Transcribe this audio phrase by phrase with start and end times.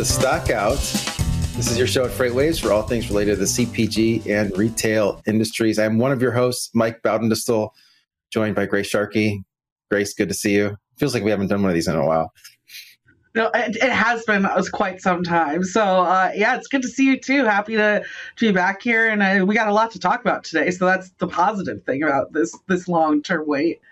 [0.00, 0.78] the Stockout.
[1.56, 5.20] This is your show at FreightWaves for all things related to the CPG and retail
[5.26, 5.78] industries.
[5.78, 7.68] I'm one of your hosts, Mike Baudendistel,
[8.32, 9.44] joined by Grace Sharkey.
[9.90, 10.74] Grace, good to see you.
[10.96, 12.32] Feels like we haven't done one of these in a while.
[13.34, 15.64] No, it, it has been that was quite some time.
[15.64, 17.44] So uh, yeah, it's good to see you too.
[17.44, 18.02] Happy to,
[18.36, 20.70] to be back here, and uh, we got a lot to talk about today.
[20.70, 23.82] So that's the positive thing about this this long term wait.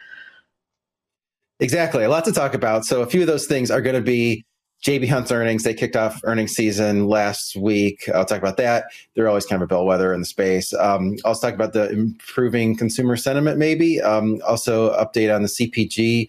[1.60, 2.86] Exactly, a lot to talk about.
[2.86, 4.46] So a few of those things are going to be
[4.84, 5.64] JB Hunt's earnings.
[5.64, 8.08] They kicked off earnings season last week.
[8.14, 8.84] I'll talk about that.
[9.14, 10.72] They're always kind of a bellwether in the space.
[10.74, 14.00] Um, I'll talk about the improving consumer sentiment, maybe.
[14.00, 16.28] Um, also, update on the CPG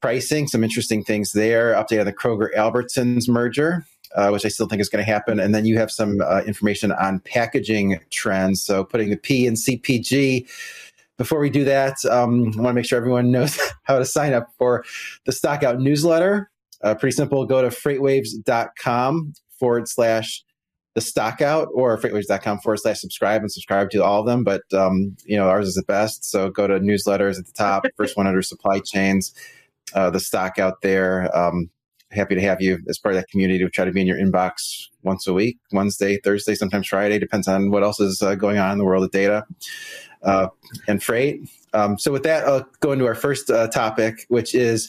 [0.00, 1.72] pricing, some interesting things there.
[1.74, 3.86] Update on the Kroger Albertsons merger.
[4.14, 5.40] Uh, which I still think is going to happen.
[5.40, 8.62] And then you have some uh, information on packaging trends.
[8.62, 10.48] So putting the P in CPG.
[11.18, 14.32] Before we do that, um, I want to make sure everyone knows how to sign
[14.32, 14.84] up for
[15.24, 16.48] the Stockout newsletter.
[16.84, 17.44] Uh, pretty simple.
[17.46, 20.44] Go to freightwaves.com forward slash
[20.94, 24.44] the stockout or freightwaves.com forward slash subscribe and subscribe to all of them.
[24.44, 26.24] But, um, you know, ours is the best.
[26.24, 29.34] So go to newsletters at the top, first one under supply chains,
[29.94, 31.34] uh, the stock out there.
[31.36, 31.70] Um,
[32.12, 34.18] happy to have you as part of that community to try to be in your
[34.18, 38.58] inbox once a week, Wednesday, Thursday, sometimes Friday, depends on what else is uh, going
[38.58, 39.44] on in the world of data
[40.22, 40.46] uh,
[40.86, 41.40] and freight.
[41.72, 44.88] Um, so with that, I'll go into our first uh, topic, which is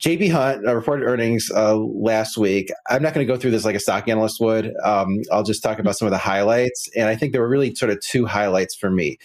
[0.00, 2.72] JB Hunt uh, reported earnings uh, last week.
[2.88, 4.72] I'm not going to go through this like a stock analyst would.
[4.82, 6.88] Um, I'll just talk about some of the highlights.
[6.96, 9.18] And I think there were really sort of two highlights for me.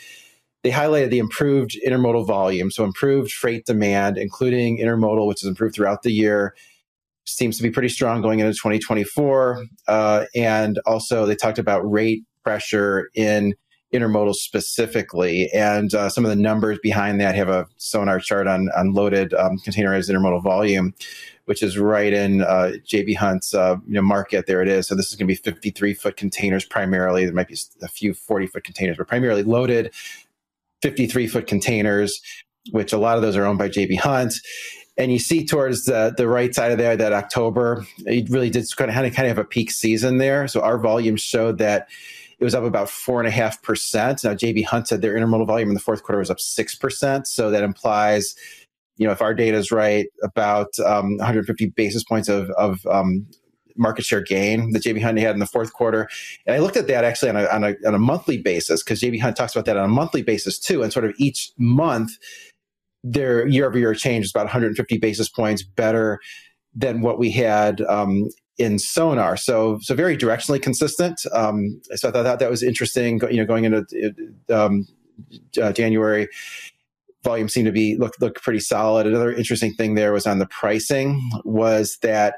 [0.64, 5.76] They highlighted the improved intermodal volume, so improved freight demand, including intermodal, which has improved
[5.76, 6.56] throughout the year.
[7.26, 9.64] Seems to be pretty strong going into 2024.
[9.88, 13.53] Uh, and also, they talked about rate pressure in
[13.94, 15.50] intermodal specifically.
[15.53, 19.34] And uh, some of the numbers behind that have a sonar chart on, on loaded
[19.34, 20.94] um, containerized intermodal volume,
[21.46, 24.47] which is right in uh, JB Hunt's uh, you know, market.
[24.47, 24.88] There it is.
[24.88, 27.25] So this is going to be 53 foot containers primarily.
[27.25, 29.94] There might be a few 40 foot containers, but primarily loaded
[30.81, 32.22] 53 foot containers,
[32.72, 34.34] which a lot of those are owned by JB Hunt.
[34.97, 38.66] And you see towards the, the right side of there that October, it really did
[38.75, 40.47] kind of, kind of have a peak season there.
[40.47, 41.90] So our volume showed that
[42.40, 44.23] it was up about four and a half percent.
[44.23, 47.28] Now, JB Hunt said their intermodal volume in the fourth quarter was up six percent.
[47.28, 48.35] So that implies,
[48.97, 53.28] you know, if our data is right, about um, 150 basis points of, of um,
[53.78, 56.07] market share gain that JB Hunt had in the fourth quarter.
[56.46, 59.02] And I looked at that actually on a, on a, on a monthly basis because
[59.02, 60.84] JB Hunt talks about that on a monthly basis too.
[60.84, 62.12] And sort of each month,
[63.03, 66.19] their year over year change is about 150 basis points better
[66.73, 69.38] than what we had um, in sonar.
[69.38, 71.19] So so very directionally consistent.
[71.31, 73.19] Um, so I thought that was interesting.
[73.29, 73.85] You know, going into
[74.49, 74.88] um,
[75.61, 76.27] uh, January,
[77.23, 79.07] volume seemed to be look look pretty solid.
[79.07, 82.35] Another interesting thing there was on the pricing was that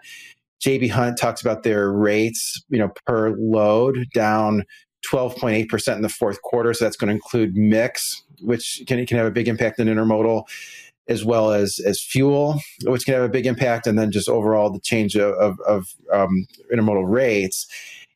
[0.66, 4.64] JB Hunt talks about their rates, you know, per load down
[5.12, 6.74] 12.8% in the fourth quarter.
[6.74, 10.46] So that's going to include mix, which can, can have a big impact on intermodal
[11.10, 14.70] as well as as fuel, which can have a big impact, and then just overall
[14.70, 17.68] the change of, of, of um, intermodal rates.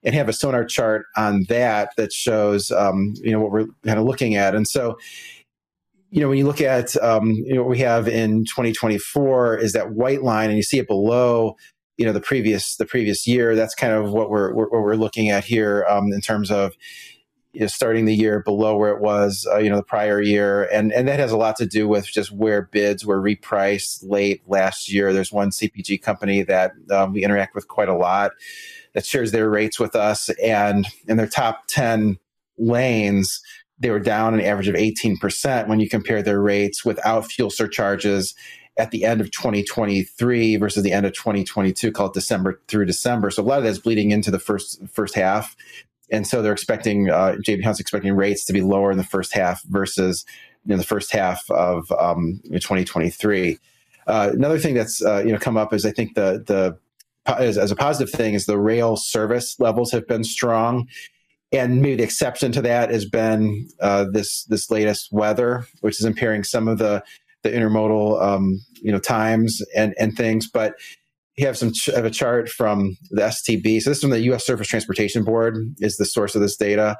[0.03, 3.99] And have a sonar chart on that that shows um, you know what we're kind
[3.99, 4.97] of looking at, and so
[6.09, 9.73] you know when you look at um, you know what we have in 2024 is
[9.73, 11.55] that white line, and you see it below
[11.97, 13.55] you know the previous the previous year.
[13.55, 16.73] That's kind of what we're, what we're looking at here um, in terms of
[17.53, 20.63] you know, starting the year below where it was, uh, you know, the prior year,
[20.71, 24.41] and and that has a lot to do with just where bids were repriced late
[24.47, 25.13] last year.
[25.13, 28.31] There's one CPG company that um, we interact with quite a lot
[28.93, 32.17] that shares their rates with us, and in their top ten
[32.57, 33.41] lanes,
[33.79, 38.35] they were down an average of 18% when you compare their rates without fuel surcharges
[38.77, 43.29] at the end of 2023 versus the end of 2022, called December through December.
[43.29, 45.55] So a lot of that's bleeding into the first first half
[46.11, 49.33] and so they're expecting uh, JB Hunt's expecting rates to be lower in the first
[49.33, 50.25] half versus
[50.67, 53.57] in the first half of um, 2023.
[54.07, 56.77] Uh, another thing that's uh, you know come up is I think the the
[57.25, 60.87] as, as, a positive thing is the rail service levels have been strong,
[61.51, 66.05] and maybe the exception to that has been uh, this this latest weather, which is
[66.05, 67.03] impairing some of the
[67.43, 70.73] the intermodal um, you know times and and things, but
[71.41, 73.81] you have some ch- have a chart from the STB.
[73.81, 74.45] So this is from the U.S.
[74.45, 76.97] Surface Transportation Board is the source of this data,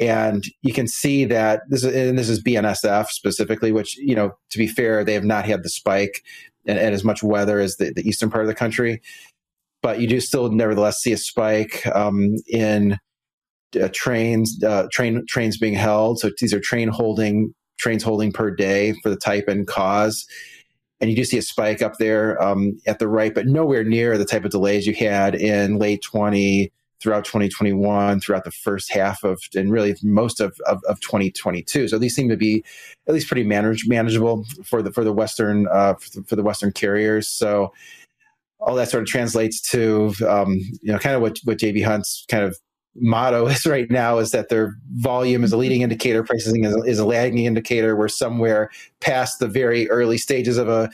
[0.00, 4.32] and you can see that this is and this is BNSF specifically, which you know
[4.50, 6.22] to be fair, they have not had the spike
[6.66, 9.02] and, and as much weather as the, the, eastern part of the country,
[9.82, 12.96] but you do still nevertheless see a spike um, in
[13.80, 16.20] uh, trains uh, train trains being held.
[16.20, 20.26] So these are train holding trains holding per day for the type and cause
[21.00, 24.18] and you do see a spike up there um, at the right, but nowhere near
[24.18, 29.22] the type of delays you had in late 20 throughout 2021, throughout the first half
[29.22, 31.88] of, and really most of, of, of 2022.
[31.88, 32.64] So these seem to be
[33.06, 36.42] at least pretty manage, manageable for the for the Western uh, for, the, for the
[36.42, 37.28] Western carriers.
[37.28, 37.72] So
[38.60, 42.24] all that sort of translates to um, you know kind of what what JB Hunt's
[42.28, 42.58] kind of
[42.94, 46.80] motto is right now is that their volume is a leading indicator, pricing is a,
[46.82, 47.96] is a lagging indicator.
[47.96, 48.70] We're somewhere
[49.00, 50.90] past the very early stages of a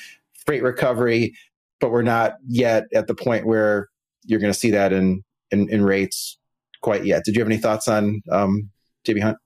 [0.47, 1.35] freight recovery,
[1.81, 3.89] but we're not yet at the point where
[4.25, 6.39] you're going to see that in, in, in rates
[6.83, 7.25] quite yet.
[7.25, 8.71] Did you have any thoughts on um,
[9.07, 9.39] JB Hunt?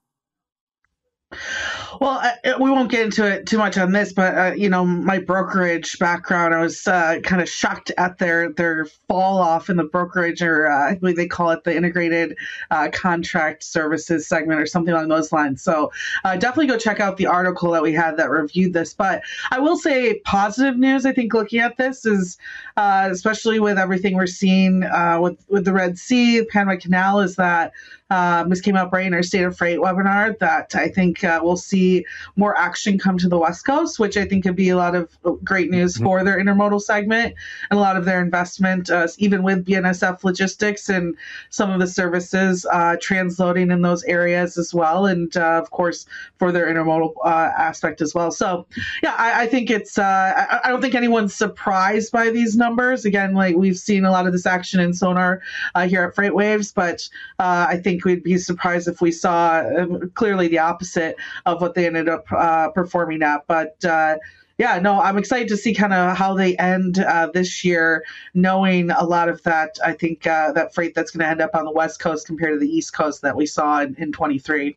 [2.00, 4.84] Well, uh, we won't get into it too much on this, but uh, you know,
[4.84, 9.76] my brokerage background, I was uh, kind of shocked at their their fall off in
[9.76, 12.36] the brokerage, or uh, I believe they call it the integrated
[12.70, 15.62] uh, contract services segment, or something along those lines.
[15.62, 15.90] So
[16.24, 18.94] uh, definitely go check out the article that we had that reviewed this.
[18.94, 21.04] But I will say, positive news.
[21.04, 22.38] I think looking at this is,
[22.76, 24.80] especially with everything we're seeing
[25.20, 27.72] with with the Red Sea, Panama Canal, is that
[28.10, 31.40] um, this came up right in our State of Freight webinar that I think uh,
[31.42, 32.06] we'll see
[32.36, 35.10] more action come to the West Coast, which I think could be a lot of
[35.44, 36.04] great news mm-hmm.
[36.04, 37.34] for their intermodal segment
[37.70, 41.16] and a lot of their investment, uh, even with BNSF logistics and
[41.50, 45.06] some of the services uh, transloading in those areas as well.
[45.06, 46.06] And uh, of course,
[46.38, 48.30] for their intermodal uh, aspect as well.
[48.30, 48.66] So,
[49.02, 53.04] yeah, I, I think it's, uh, I, I, don't think anyone's surprised by these numbers.
[53.04, 55.42] Again, like we've seen a lot of this action in Sonar
[55.86, 57.08] here at FreightWaves, but
[57.38, 61.16] I think think we'd be surprised if we saw um, clearly the opposite
[61.46, 63.46] of what they ended up uh, performing at.
[63.46, 64.16] But uh,
[64.58, 68.04] yeah, no, I'm excited to see kind of how they end uh, this year,
[68.34, 69.78] knowing a lot of that.
[69.84, 72.54] I think uh, that freight that's going to end up on the West Coast compared
[72.54, 74.76] to the East Coast that we saw in, in 23.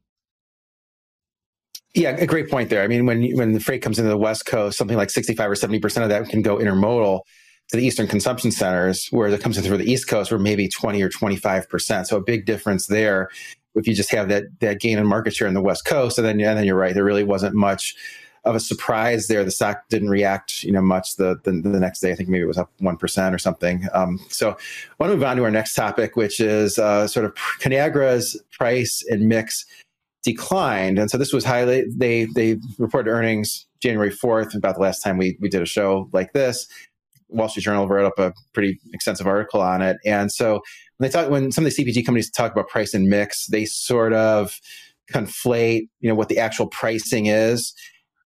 [1.94, 2.84] Yeah, a great point there.
[2.84, 5.56] I mean, when when the freight comes into the West Coast, something like 65 or
[5.56, 7.22] 70 percent of that can go intermodal
[7.72, 11.02] the Eastern consumption centers, where it comes in through the East Coast, where maybe 20
[11.02, 12.06] or 25%.
[12.06, 13.30] So a big difference there
[13.76, 16.18] if you just have that that gain in market share in the West Coast.
[16.18, 17.96] And then, and then you're right, there really wasn't much
[18.44, 19.44] of a surprise there.
[19.44, 22.12] The stock didn't react, you know, much the, the, the next day.
[22.12, 23.88] I think maybe it was up 1% or something.
[23.94, 24.56] Um, so I
[25.00, 29.06] want to move on to our next topic, which is uh, sort of Conagra's price
[29.10, 29.64] and mix
[30.24, 30.98] declined.
[30.98, 35.18] And so this was highly, they, they reported earnings January 4th, about the last time
[35.18, 36.68] we, we did a show like this.
[37.32, 39.98] Wall Street Journal wrote up a pretty extensive article on it.
[40.06, 40.62] And so
[40.98, 43.66] when they talk, when some of the CPG companies talk about price and mix, they
[43.66, 44.60] sort of
[45.12, 47.74] conflate, you know, what the actual pricing is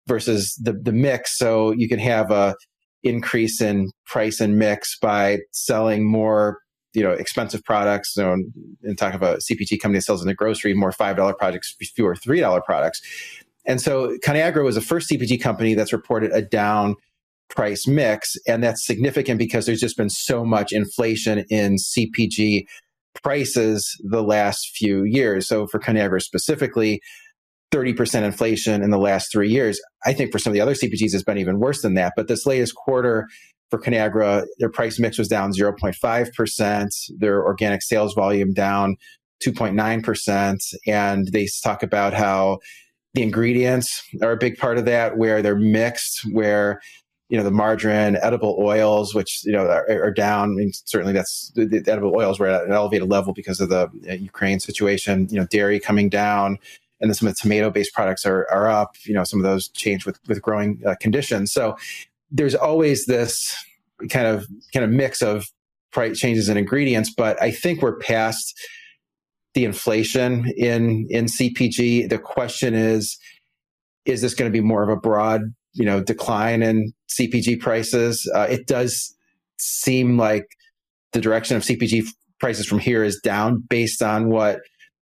[0.07, 1.37] versus the the mix.
[1.37, 2.55] So you can have a
[3.03, 6.59] increase in price and mix by selling more,
[6.93, 8.17] you know, expensive products.
[8.17, 8.51] And
[8.97, 12.39] talk about CPG company that sells in the grocery more five dollar products, fewer three
[12.39, 13.01] dollar products.
[13.65, 16.95] And so Conagra was the first CPG company that's reported a down
[17.49, 18.35] price mix.
[18.47, 22.65] And that's significant because there's just been so much inflation in CPG
[23.23, 25.47] prices the last few years.
[25.47, 27.01] So for Conagra specifically,
[27.71, 29.79] 30% inflation in the last three years.
[30.05, 32.13] I think for some of the other CPGs, it's been even worse than that.
[32.15, 33.27] But this latest quarter
[33.69, 38.95] for Conagra, their price mix was down 0.5%, their organic sales volume down
[39.45, 40.73] 2.9%.
[40.87, 42.59] And they talk about how
[43.13, 46.79] the ingredients are a big part of that, where they're mixed, where
[47.29, 50.51] you know the margarine, edible oils, which you know are, are down.
[50.51, 53.69] I mean, certainly that's the, the, edible oils were at an elevated level because of
[53.69, 55.27] the uh, Ukraine situation.
[55.29, 56.57] You know, dairy coming down,
[57.01, 58.95] and then some of the tomato-based products are are up.
[59.05, 61.51] You know, some of those change with with growing uh, conditions.
[61.51, 61.75] So
[62.31, 63.55] there's always this
[64.09, 65.47] kind of kind of mix of
[65.91, 68.57] price changes in ingredients, but I think we're past
[69.53, 72.09] the inflation in in CPG.
[72.09, 73.17] The question is,
[74.05, 78.29] is this going to be more of a broad you know decline in CPG prices.
[78.33, 79.15] Uh, it does
[79.57, 80.45] seem like
[81.13, 82.07] the direction of CPG
[82.39, 84.59] prices from here is down based on what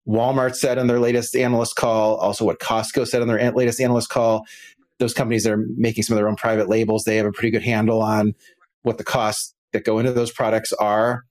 [0.08, 4.10] Walmart said in their latest analyst call, also what Costco said on their latest analyst
[4.10, 4.46] call.
[5.00, 7.52] Those companies that are making some of their own private labels, they have a pretty
[7.52, 8.34] good handle on
[8.82, 11.24] what the costs that go into those products are.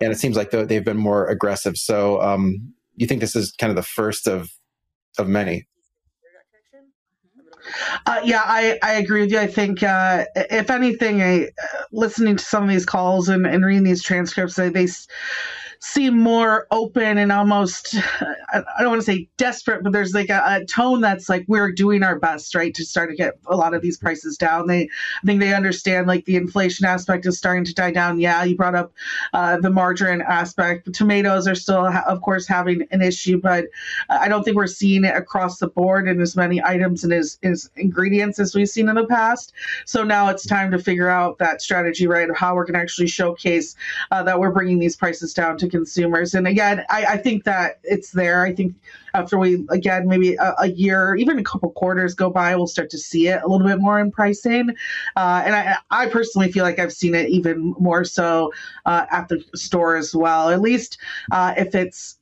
[0.00, 1.76] And it seems like they've been more aggressive.
[1.76, 4.50] So, um, you think this is kind of the first of
[5.18, 5.66] of many?
[8.06, 9.38] Uh, yeah, I, I agree with you.
[9.38, 13.64] I think, uh, if anything, I, uh, listening to some of these calls and, and
[13.64, 14.86] reading these transcripts, they, they
[15.80, 17.96] seem more open and almost
[18.52, 21.70] I don't want to say desperate, but there's like a, a, tone that's like we're
[21.70, 24.66] doing our best, right, to start to get a lot of these prices down.
[24.66, 24.82] They
[25.22, 28.18] I think they understand like the inflation aspect is starting to die down.
[28.18, 28.92] Yeah, you brought up
[29.32, 30.92] uh, the margarine aspect.
[30.92, 33.66] Tomatoes are still, of course, having an issue, but
[34.08, 37.38] I don't think we're seeing it across the board in as many items and as,
[37.42, 39.52] as ingredients as we've seen in the past.
[39.84, 42.80] So now it's time to figure out that strategy, right, of how we're going to
[42.80, 43.76] actually showcase
[44.10, 46.34] uh, that we're bringing these prices down to consumers.
[46.34, 48.42] And again, I, I think that it's there.
[48.42, 48.74] I think
[49.14, 52.90] after we again maybe a, a, year, even a couple quarters go by, we'll start
[52.90, 54.70] to see it a little bit more in pricing.
[55.16, 58.52] Uh, and I, I personally feel like I've seen it even more so
[58.84, 60.50] uh, at the store as well.
[60.50, 60.98] At least
[61.32, 62.18] uh, if it's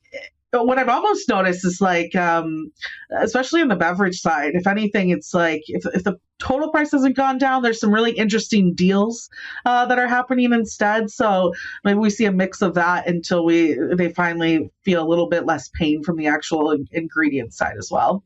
[0.63, 2.71] what I've almost noticed is like, um,
[3.19, 7.15] especially on the beverage side, if anything, it's like if, if the total price hasn't
[7.15, 9.29] gone down, there's some really interesting deals
[9.65, 11.09] uh, that are happening instead.
[11.09, 15.27] So maybe we see a mix of that until we they finally feel a little
[15.27, 18.23] bit less pain from the actual ingredient side as well.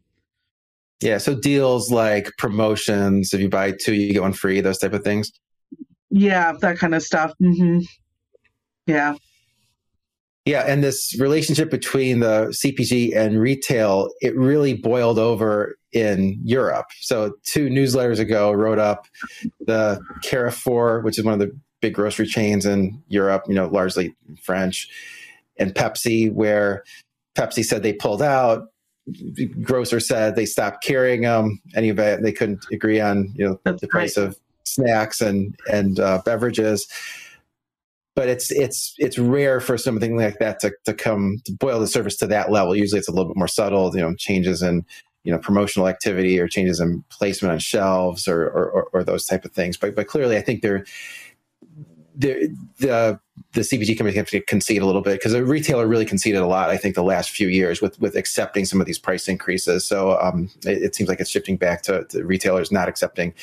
[1.02, 4.94] Yeah, so deals like promotions, if you buy two, you get one free, those type
[4.94, 5.32] of things.
[6.10, 7.34] Yeah, that kind of stuff.
[7.42, 7.80] Mm-hmm.
[8.86, 9.16] Yeah.
[10.46, 16.88] Yeah, and this relationship between the CPG and retail, it really boiled over in Europe.
[17.02, 19.08] So two newsletters ago wrote up
[19.60, 24.16] the Carrefour, which is one of the big grocery chains in Europe, you know, largely
[24.44, 24.88] French,
[25.58, 26.84] and Pepsi, where
[27.36, 28.68] Pepsi said they pulled out.
[29.62, 31.60] Grocer said they stopped carrying them.
[31.76, 34.28] Any of it, they couldn't agree on, you know, That's the price right.
[34.28, 36.88] of snacks and and uh, beverages
[38.20, 41.88] but it's it's it's rare for something like that to, to come to boil the
[41.88, 42.76] surface to that level.
[42.76, 43.96] Usually, it's a little bit more subtle.
[43.96, 44.86] You know, changes in
[45.24, 49.46] you know promotional activity or changes in placement on shelves or or, or those type
[49.46, 49.78] of things.
[49.78, 50.84] But but clearly, I think they're
[52.14, 53.22] the the
[53.54, 56.70] the CPG to concede a little bit because the retailer really conceded a lot.
[56.70, 59.86] I think the last few years with with accepting some of these price increases.
[59.86, 63.34] So um, it, it, seems like it's shifting back to, to retailers not accepting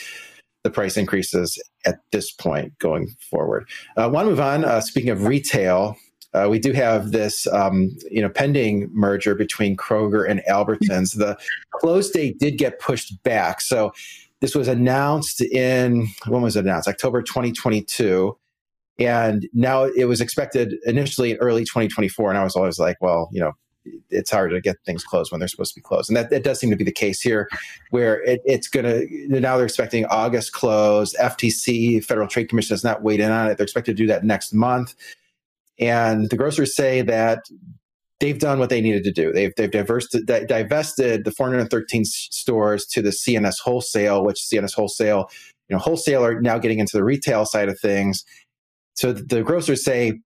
[0.66, 3.68] the price increases at this point going forward.
[3.96, 4.64] I uh, want to move on.
[4.64, 5.96] Uh, speaking of retail,
[6.34, 11.16] uh, we do have this, um, you know, pending merger between Kroger and Albertsons.
[11.16, 11.38] The
[11.70, 13.92] close date did get pushed back, so
[14.40, 16.88] this was announced in when was it announced?
[16.88, 18.36] October 2022,
[18.98, 22.30] and now it was expected initially in early 2024.
[22.30, 23.52] And I was always like, well, you know,
[24.10, 26.10] it's hard to get things closed when they're supposed to be closed.
[26.10, 27.48] And that, that does seem to be the case here,
[27.90, 31.14] where it, it's going to, now they're expecting August close.
[31.16, 33.56] FTC, Federal Trade Commission, has not weighed in on it.
[33.56, 34.94] They're expected to do that next month.
[35.78, 37.44] And the grocers say that
[38.20, 39.32] they've done what they needed to do.
[39.32, 45.28] They've, they've divested, divested the 413 stores to the C&S Wholesale, which C&S Wholesale,
[45.68, 48.24] you know, wholesaler now getting into the retail side of things.
[48.94, 50.20] So the grocers say,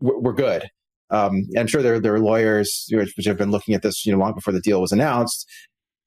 [0.00, 0.68] we're good
[1.10, 4.18] um, I'm sure there, there are lawyers which have been looking at this, you know,
[4.18, 5.48] long before the deal was announced,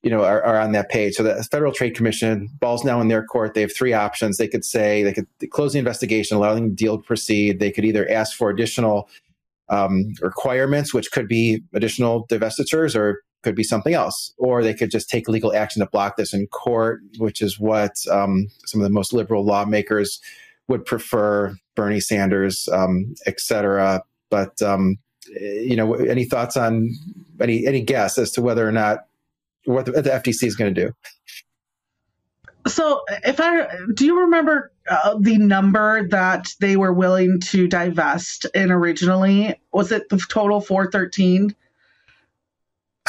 [0.02, 1.14] you know, are, are, on that page.
[1.14, 3.54] So the Federal Trade Commission, ball's now in their court.
[3.54, 4.36] They have three options.
[4.36, 7.58] They could say they could close the investigation, allowing the deal to proceed.
[7.58, 9.08] They could either ask for additional
[9.68, 14.90] um, requirements, which could be additional divestitures or could be something else, or they could
[14.90, 18.84] just take legal action to block this in court, which is what um, some of
[18.84, 20.20] the most liberal lawmakers
[20.68, 21.56] would prefer.
[21.74, 24.02] Bernie Sanders, um, et cetera,
[24.32, 24.96] but um,
[25.28, 26.88] you know, any thoughts on
[27.38, 29.04] any any guess as to whether or not
[29.66, 30.92] what the, the FTC is going to do?
[32.66, 38.46] So, if I do, you remember uh, the number that they were willing to divest
[38.54, 39.60] in originally?
[39.72, 41.54] Was it the total four thirteen?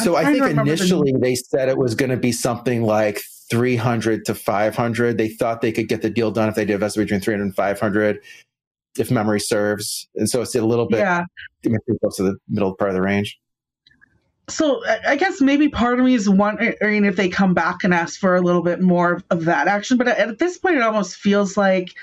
[0.01, 1.19] So I think initially the...
[1.19, 5.17] they said it was going to be something like 300 to 500.
[5.19, 8.19] They thought they could get the deal done if they divested between 300 and 500
[8.97, 10.07] if memory serves.
[10.15, 11.23] And so it's a little bit yeah.
[12.01, 13.39] close to the middle part of the range.
[14.49, 18.19] So I guess maybe part of me is wondering if they come back and ask
[18.19, 19.97] for a little bit more of that action.
[19.97, 21.93] But at this point, it almost feels like,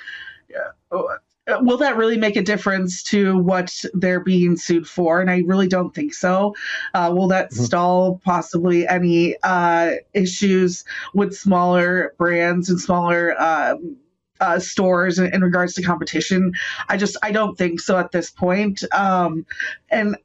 [0.91, 5.21] uh, will that really make a difference to what they're being sued for?
[5.21, 6.55] And I really don't think so.
[6.95, 7.63] Uh, will that mm-hmm.
[7.63, 13.97] stall possibly any uh, issues with smaller brands and smaller um,
[14.41, 16.53] uh, stores in, in, regards to competition.
[16.89, 18.83] I just I don't think so at this point.
[18.93, 19.47] Um,
[19.91, 20.17] and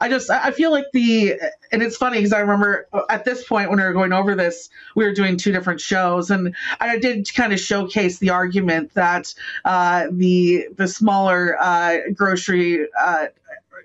[0.00, 1.34] I just I feel like the
[1.72, 4.68] and it's funny because I remember at this point when we were going over this,
[4.94, 9.34] we were doing two different shows, and I did kind of showcase the argument that
[9.64, 13.26] uh, the the smaller uh, grocery uh,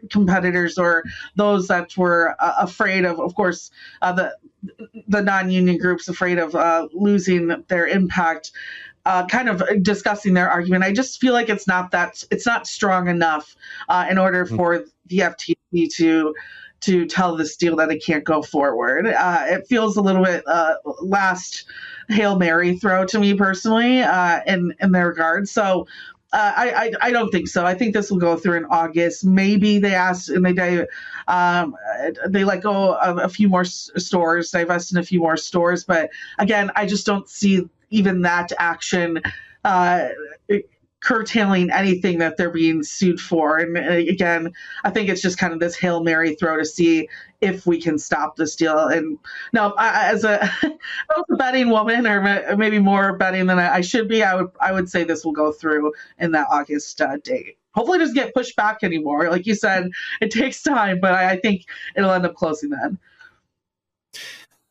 [0.10, 1.04] competitors or
[1.36, 4.36] those that were uh, afraid of, of course, uh, the
[5.08, 8.52] the non-union groups afraid of uh, losing their impact
[9.10, 10.84] uh, kind of discussing their argument.
[10.84, 13.56] I just feel like it's not that it's not strong enough
[13.90, 14.56] uh, in order mm-hmm.
[14.56, 16.36] for the FTC to
[16.82, 19.08] to tell this deal that it can't go forward.
[19.08, 21.66] Uh, it feels a little bit uh, last
[22.08, 25.50] hail mary throw to me personally uh, in in their regard.
[25.50, 25.88] So.
[26.32, 27.66] Uh, I, I, I don't think so.
[27.66, 29.26] I think this will go through in August.
[29.26, 30.86] Maybe they ask and they
[31.28, 31.76] um,
[32.28, 35.86] they let go of a few more stores, divest in a few more stores.
[35.86, 39.22] But again, I just don't see even that action
[39.64, 40.10] uh,
[41.02, 43.58] curtailing anything that they're being sued for.
[43.58, 44.52] And uh, again,
[44.84, 47.08] I think it's just kind of this hail mary throw to see
[47.42, 48.88] if we can stop this deal.
[48.88, 49.18] And
[49.54, 54.24] no, I, as a, a betting woman, or maybe more betting than I should be,
[54.24, 57.58] I would I would say this will go through in that August uh, date.
[57.76, 59.30] Hopefully, it doesn't get pushed back anymore.
[59.30, 59.90] Like you said,
[60.22, 61.64] it takes time, but I, I think
[61.96, 62.98] it'll end up closing then.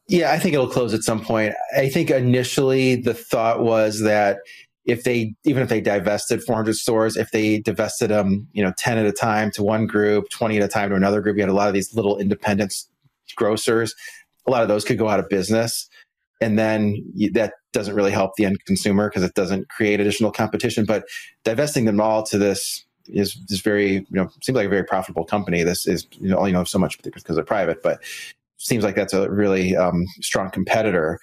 [0.09, 1.55] Yeah, I think it'll close at some point.
[1.77, 4.39] I think initially the thought was that
[4.87, 8.97] if they even if they divested 400 stores if they divested them you know 10
[8.97, 11.51] at a time to one group 20 at a time to another group you had
[11.51, 12.73] a lot of these little independent
[13.37, 13.95] grocers
[14.49, 15.89] a lot of those could go out of business.
[16.41, 20.33] And then you, that doesn't really help the end consumer because it doesn't create additional
[20.33, 20.85] competition.
[20.85, 21.05] But
[21.45, 25.25] divesting them all to this is is very you know seems like a very profitable
[25.25, 25.63] company.
[25.63, 27.83] This is you know you know so much because they're private.
[27.83, 28.01] But
[28.59, 31.19] seems like that's a really um, strong competitor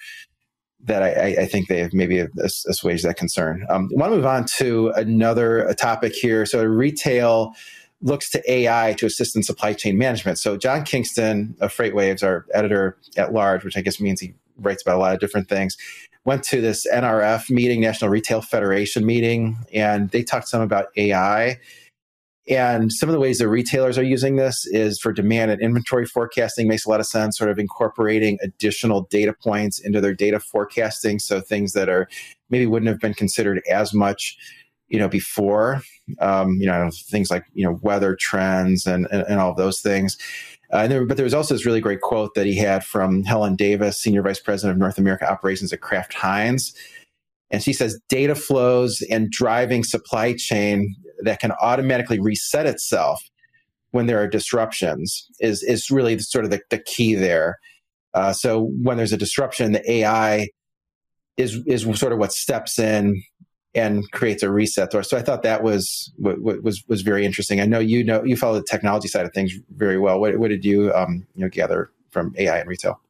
[0.84, 3.66] that I, I, think they have maybe assuaged that concern.
[3.68, 6.46] Um, I want to move on to another topic here.
[6.46, 7.54] So, retail
[8.02, 10.38] looks to AI to assist in supply chain management.
[10.38, 14.82] So, John Kingston of FreightWaves, our editor at large, which I guess means he writes
[14.82, 15.76] about a lot of different things,
[16.24, 21.58] went to this NRF meeting, National Retail Federation meeting, and they talked some about AI
[22.48, 26.06] and some of the ways the retailers are using this is for demand and inventory
[26.06, 30.38] forecasting makes a lot of sense, sort of incorporating additional data points into their data
[30.38, 31.18] forecasting.
[31.18, 32.08] So things that are
[32.48, 34.36] maybe wouldn't have been considered as much,
[34.88, 35.82] you know, before,
[36.20, 39.80] um, you know, things like, you know, weather trends and, and, and all of those
[39.80, 40.16] things.
[40.72, 43.56] Uh, there, but there was also this really great quote that he had from Helen
[43.56, 46.74] Davis, Senior Vice President of North America Operations at Kraft Heinz.
[47.50, 53.22] And she says data flows and driving supply chain that can automatically reset itself
[53.92, 57.58] when there are disruptions is is really sort of the, the key there.
[58.14, 60.48] Uh, so when there's a disruption, the AI
[61.36, 63.22] is is sort of what steps in
[63.74, 64.90] and creates a reset.
[65.04, 67.60] So I thought that was was was very interesting.
[67.60, 70.18] I know you know you follow the technology side of things very well.
[70.18, 73.00] What, what did you um, you know gather from AI and retail?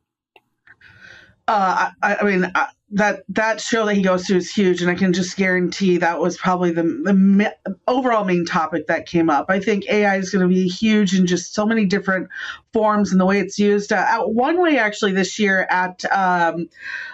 [1.48, 2.52] Uh, I, I, mean,
[2.90, 6.20] that that show that he goes to is huge, and I can just guarantee that
[6.20, 9.46] was probably the, the overall main topic that came up.
[9.48, 12.28] I think AI is going to be huge in just so many different
[12.72, 13.92] forms and the way it's used.
[13.92, 16.68] Uh, one way, actually, this year at um,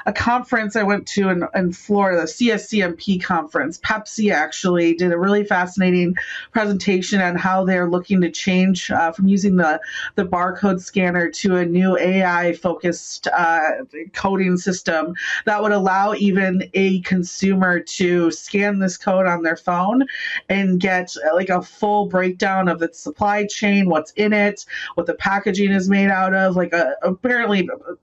[0.04, 5.18] a conference I went to in, in Florida, the CSCMP conference, Pepsi actually did a
[5.18, 6.16] really fascinating
[6.50, 9.80] presentation on how they're looking to change uh, from using the
[10.16, 15.14] the barcode scanner to a new AI focused uh, coding system
[15.46, 20.04] that would allow even a consumer to scan this code on their phone
[20.48, 25.06] and get uh, like a full breakdown of the supply chain, what's in it, what
[25.06, 26.56] the packaging is made out of.
[26.56, 27.94] Like uh, apparently uh,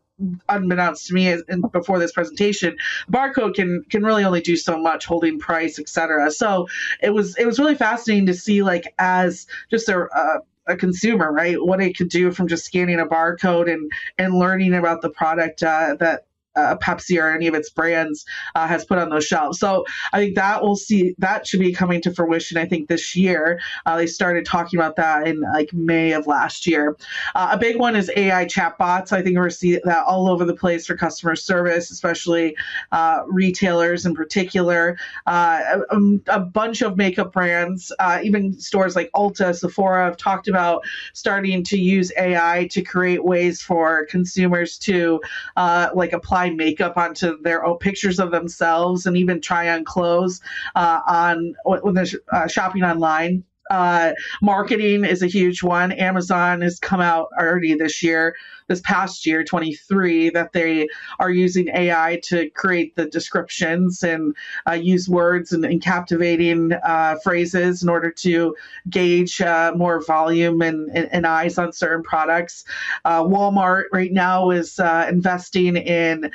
[0.49, 1.33] unbeknownst to me
[1.71, 2.75] before this presentation
[3.09, 6.67] barcode can can really only do so much holding price etc so
[7.01, 11.33] it was it was really fascinating to see like as just a, a a consumer,
[11.33, 11.61] right?
[11.61, 15.63] What it could do from just scanning a barcode and and learning about the product
[15.63, 16.27] uh, that
[16.59, 19.59] uh, Pepsi or any of its brands uh, has put on those shelves.
[19.59, 22.57] So I think that will see that should be coming to fruition.
[22.57, 26.67] I think this year uh, they started talking about that in like May of last
[26.67, 26.97] year.
[27.35, 29.11] Uh, a big one is AI chatbots.
[29.11, 32.55] I think we're seeing that all over the place for customer service, especially
[32.91, 34.97] uh, retailers in particular.
[35.25, 37.91] Uh, a, um, a, bunch of makeup brands,
[38.23, 43.61] even stores like Ulta, Sephora, have talked about starting to use AI to create ways
[43.61, 45.21] for consumers to
[45.55, 50.41] like apply apply makeup onto their own pictures of themselves and even try on clothes
[50.75, 53.43] uh, on when they're uh, shopping online.
[53.69, 55.91] Uh, marketing is a huge one.
[55.91, 58.35] Amazon has come out already this year
[58.69, 60.87] this past year, 23, that they
[61.19, 64.33] are using AI to create the descriptions and
[64.69, 68.55] uh, use words and, and captivating uh, phrases in order to
[68.89, 72.63] gauge uh, more volume and, and, and, eyes on certain products.
[73.05, 76.31] Uh, Walmart right now is investing in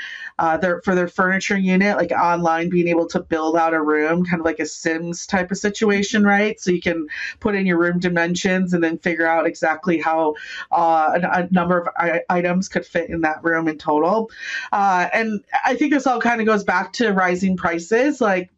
[0.60, 4.40] their for their furniture unit, like online, being able to build out a room, kind
[4.40, 6.60] of like a Sims type of situation, right?
[6.60, 7.06] So you can
[7.40, 10.34] put in your room dimensions and then figure out exactly how
[10.72, 14.30] uh, a, a, number of I- items could fit in that room in total.
[14.72, 18.20] Uh, and I think this all kind of goes back to rising prices.
[18.20, 18.50] Like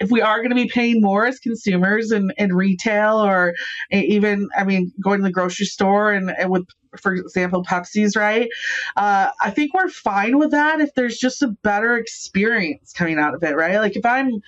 [0.00, 3.54] if we are going to be paying more as consumers in, in retail or
[3.90, 6.66] even, I mean, going to the grocery store and, and with,
[7.00, 8.48] for example, Pepsi's, right?
[8.96, 13.34] Uh, I think we're fine with that if there's just a better experience coming out
[13.34, 13.76] of it, right?
[13.76, 14.42] Like if I'm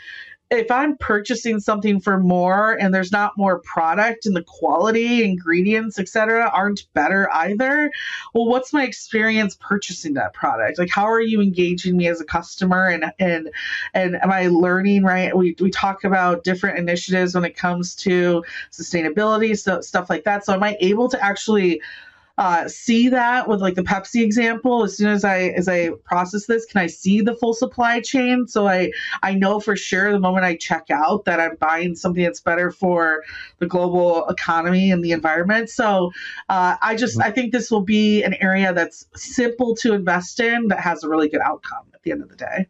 [0.50, 5.98] if I'm purchasing something for more and there's not more product and the quality, ingredients,
[5.98, 7.90] etc., aren't better either,
[8.34, 10.78] well, what's my experience purchasing that product?
[10.78, 13.50] Like, how are you engaging me as a customer, and and
[13.94, 15.02] and am I learning?
[15.04, 15.36] Right?
[15.36, 20.44] We we talk about different initiatives when it comes to sustainability, so stuff like that.
[20.44, 21.80] So, am I able to actually
[22.36, 24.82] uh, see that with like the Pepsi example.
[24.82, 28.46] As soon as I as I process this, can I see the full supply chain?
[28.48, 28.90] So I
[29.22, 32.72] I know for sure the moment I check out that I'm buying something that's better
[32.72, 33.22] for
[33.58, 35.70] the global economy and the environment.
[35.70, 36.10] So
[36.48, 40.68] uh, I just I think this will be an area that's simple to invest in
[40.68, 42.66] that has a really good outcome at the end of the day.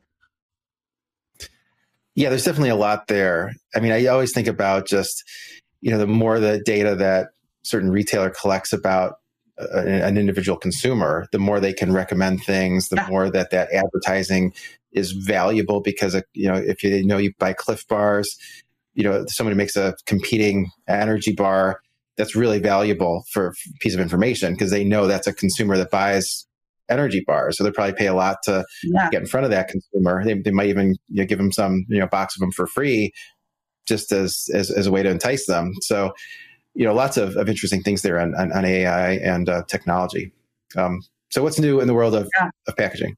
[2.14, 3.54] Yeah, there's definitely a lot there.
[3.74, 5.24] I mean, I always think about just
[5.80, 7.28] you know the more the data that
[7.62, 9.20] certain retailer collects about
[9.56, 13.06] an individual consumer, the more they can recommend things, the yeah.
[13.08, 14.52] more that that advertising
[14.92, 18.36] is valuable because uh, you know if you know you buy Clif bars,
[18.94, 21.80] you know somebody makes a competing energy bar
[22.16, 25.90] that's really valuable for a piece of information because they know that's a consumer that
[25.90, 26.46] buys
[26.88, 29.08] energy bars, so they probably pay a lot to yeah.
[29.10, 30.24] get in front of that consumer.
[30.24, 32.66] They, they might even you know, give them some you know box of them for
[32.66, 33.12] free,
[33.86, 35.72] just as, as as a way to entice them.
[35.80, 36.12] So
[36.74, 40.32] you know, lots of, of interesting things there on, on, on AI and uh, technology.
[40.76, 42.50] Um, so, what's new in the world of, yeah.
[42.68, 43.16] of packaging?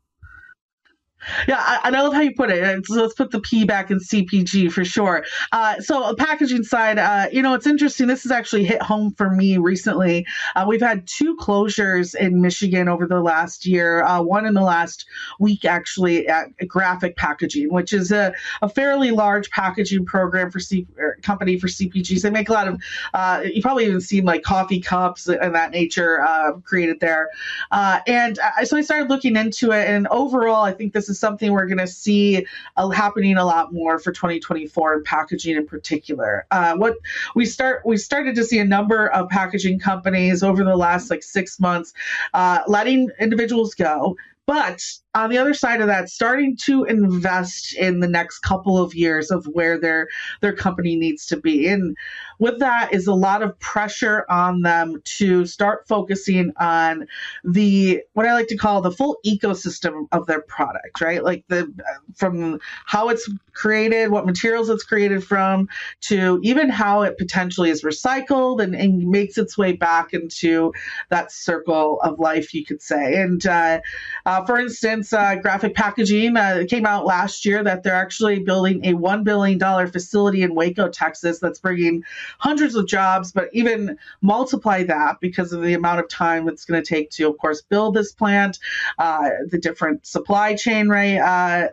[1.49, 2.85] Yeah, I, I love how you put it.
[2.89, 5.25] Let's put the P back in CPG for sure.
[5.53, 8.07] Uh, so, packaging side, uh, you know, it's interesting.
[8.07, 10.27] This has actually hit home for me recently.
[10.55, 14.03] Uh, we've had two closures in Michigan over the last year.
[14.05, 15.07] Uh, one in the last
[15.39, 20.87] week, actually, at Graphic Packaging, which is a, a fairly large packaging program for C-
[21.23, 22.23] company for CPGs.
[22.23, 22.81] They make a lot of.
[23.15, 27.29] Uh, you probably even seen like coffee cups and that nature uh, created there.
[27.73, 31.67] and so I started looking into it, and overall, I think this is something we're
[31.67, 36.47] going to see uh, happening a lot more for 2024 in packaging in particular.
[36.51, 36.97] Uh, what
[37.35, 41.23] we start we started to see a number of packaging companies over the last like
[41.23, 41.93] six months
[42.35, 44.81] uh, letting individuals go but
[45.13, 49.33] on the other side of that, starting to invest in the next couple of years
[49.33, 50.07] of where their
[50.41, 51.67] their company needs to be.
[51.67, 51.97] And
[52.39, 57.07] with that is a lot of pressure on them to start focusing on
[57.45, 61.23] the what I like to call the full ecosystem of their product, right?
[61.23, 61.73] Like the
[62.15, 65.69] from how it's created, what materials it's created from,
[66.03, 70.73] to even how it potentially is recycled and, and makes its way back into
[71.09, 73.21] that circle of life, you could say.
[73.21, 73.81] And uh,
[74.27, 78.85] uh, for instance, uh, Graphic Packaging uh, came out last year that they're actually building
[78.85, 79.59] a $1 billion
[79.91, 82.05] facility in Waco, Texas, that's bringing
[82.39, 86.83] hundreds of jobs, but even multiply that because of the amount of time it's going
[86.83, 88.59] to take to, of course, build this plant,
[88.99, 91.19] uh, the different supply chain, right?
[91.19, 91.69] Uh,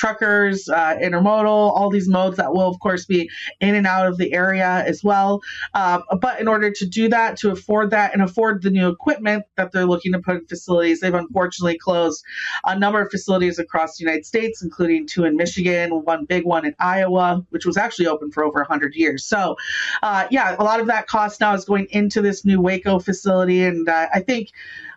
[0.00, 4.16] truckers, uh, intermodal, all these modes that will, of course, be in and out of
[4.16, 5.42] the area as well.
[5.74, 9.44] Uh, but in order to do that, to afford that and afford the new equipment
[9.56, 12.24] that they're looking to put in facilities, they've unfortunately closed
[12.64, 16.64] a number of facilities across the United States, including two in Michigan, one big one
[16.64, 19.26] in Iowa, which was actually open for over 100 years.
[19.26, 19.56] So,
[20.02, 23.64] uh, yeah, a lot of that cost now is going into this new Waco facility.
[23.64, 24.50] And uh, I think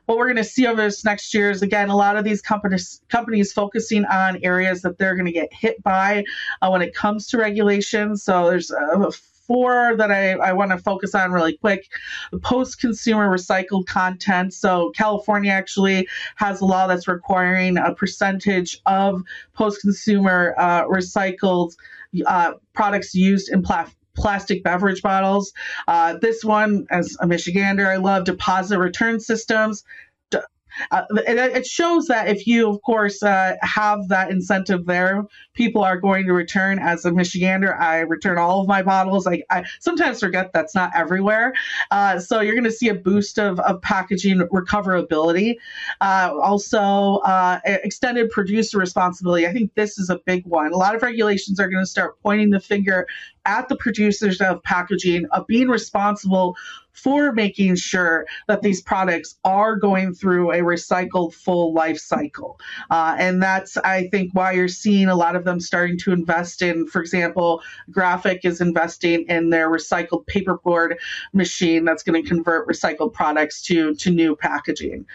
[0.06, 2.42] what we're going to see over this next year is again a lot of these
[2.42, 6.26] companies companies focusing on areas that they're going to get hit by
[6.62, 8.24] uh, when it comes to regulations.
[8.24, 9.12] So there's uh,
[9.48, 11.90] four that I, I want to focus on really quick.
[12.42, 14.54] Post consumer recycled content.
[14.54, 19.22] So, California actually has a law that's requiring a percentage of
[19.54, 21.76] post consumer uh, recycled
[22.26, 25.54] uh, products used in pla- plastic beverage bottles.
[25.88, 29.84] Uh, this one, as a Michigander, I love deposit return systems.
[30.92, 35.98] Uh, it, shows that if you, of course, uh, have that incentive there, people are
[35.98, 36.80] going to return.
[36.80, 39.28] As a Michigander, I return all of my bottles.
[39.28, 41.54] I, I sometimes forget that's not everywhere.
[41.92, 45.56] Uh, so you're going to see a boost of, of packaging recoverability.
[46.02, 49.48] Uh, also, uh, extended producer responsibility.
[49.48, 50.74] I think this is a big one.
[50.74, 53.08] A lot of regulations are going to start pointing the finger
[53.46, 56.56] at the producers of packaging of being responsible
[56.94, 62.60] for making sure that these products are going through a recycled full life cycle.
[62.90, 66.62] Uh, and that's, I think, why you're seeing a lot of them starting to invest
[66.62, 70.98] in, for example, Graphic is investing in their recycled paperboard
[71.34, 75.06] machine that's going to convert recycled products to, to new packaging.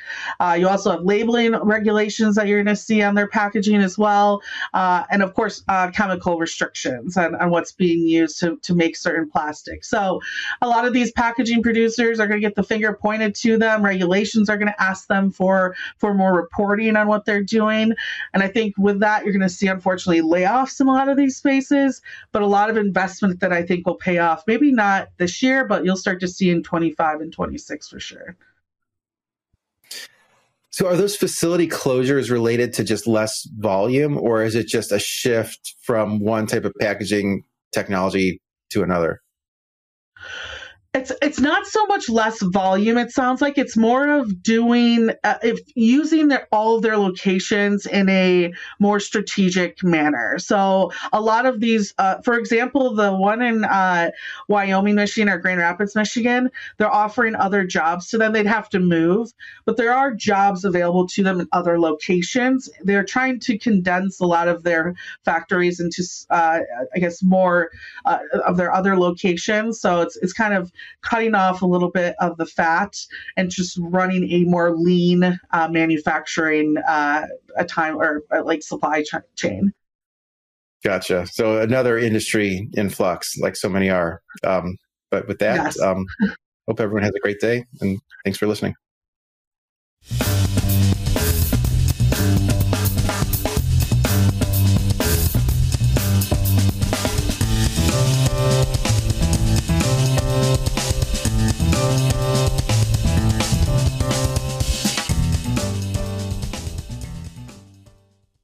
[0.40, 3.96] Uh, you also have labeling regulations that you're going to see on their packaging as
[3.96, 4.42] well.
[4.74, 8.96] Uh, and of course, uh, chemical restrictions on, on what's being used to, to make
[8.96, 9.88] certain plastics.
[9.88, 10.20] So
[10.60, 13.84] a lot of these packaging producers are going to get the finger pointed to them.
[13.84, 17.92] Regulations are going to ask them for for more reporting on what they're doing.
[18.34, 21.16] And I think with that, you're going to see unfortunately layoffs in a lot of
[21.16, 22.00] these spaces,
[22.32, 24.44] but a lot of investment that I think will pay off.
[24.46, 28.36] Maybe not this year, but you'll start to see in 25 and 26 for sure.
[30.70, 34.98] So are those facility closures related to just less volume or is it just a
[35.00, 39.20] shift from one type of packaging technology to another?
[40.94, 43.58] It's it's not so much less volume it sounds like.
[43.58, 48.98] It's more of doing uh, if using their, all of their locations in a more
[48.98, 50.38] strategic manner.
[50.38, 54.10] So a lot of these uh, for example the one in uh,
[54.48, 58.32] wyoming michigan or grand rapids michigan they're offering other jobs to them.
[58.32, 59.30] They'd have to move
[59.66, 62.70] but there are jobs available to them in other locations.
[62.82, 66.60] They're trying to condense a lot of their factories into uh,
[66.94, 67.70] i guess more
[68.06, 69.80] uh, of their other locations.
[69.80, 70.72] So it's it's kind of
[71.02, 72.94] cutting off a little bit of the fat
[73.36, 79.02] and just running a more lean uh, manufacturing uh, a time or uh, like supply
[79.02, 79.72] ch- chain.
[80.84, 81.26] Gotcha.
[81.26, 84.22] So another industry in flux, like so many are.
[84.44, 84.76] Um,
[85.10, 85.80] but with that, yes.
[85.80, 86.06] um,
[86.68, 88.74] hope everyone has a great day and thanks for listening.